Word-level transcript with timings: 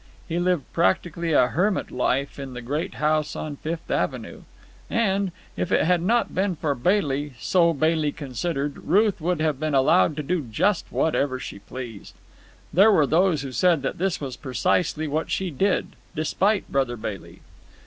He 0.27 0.39
lived 0.39 0.63
practically 0.73 1.31
a 1.33 1.49
hermit 1.49 1.91
life 1.91 2.39
in 2.39 2.55
the 2.55 2.61
great 2.63 2.95
house 2.95 3.35
on 3.35 3.57
Fifth 3.57 3.91
Avenue; 3.91 4.41
and, 4.89 5.31
if 5.55 5.71
it 5.71 5.83
had 5.85 6.01
not 6.01 6.33
been 6.33 6.55
for 6.55 6.73
Bailey, 6.73 7.33
so 7.39 7.71
Bailey 7.71 8.11
considered, 8.11 8.77
Ruth 8.85 9.21
would 9.21 9.39
have 9.41 9.59
been 9.59 9.75
allowed 9.75 10.17
to 10.17 10.23
do 10.23 10.41
just 10.41 10.91
whatever 10.91 11.37
she 11.39 11.59
pleased. 11.59 12.15
There 12.73 12.91
were 12.91 13.05
those 13.05 13.43
who 13.43 13.51
said 13.51 13.83
that 13.83 13.99
this 13.99 14.19
was 14.19 14.37
precisely 14.37 15.07
what 15.07 15.29
she 15.29 15.51
did, 15.51 15.89
despite 16.15 16.71
Brother 16.71 16.97
Bailey. 16.97 17.41